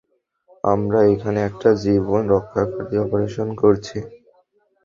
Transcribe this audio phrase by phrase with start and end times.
[0.63, 3.97] আমরা এখানে একটা জীবন রক্ষাকারী অপারেশন করছি।